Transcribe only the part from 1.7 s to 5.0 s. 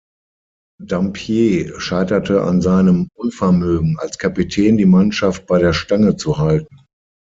scheiterte an seinem Unvermögen, als Kapitän die